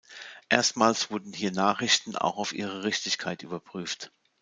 Erstmals 0.49 1.11
wurden 1.11 1.31
hier 1.31 1.51
Nachrichten 1.51 2.15
auch 2.15 2.37
auf 2.37 2.53
ihre 2.53 2.83
Richtigkeit 2.85 3.43
überprüft. 3.43 4.11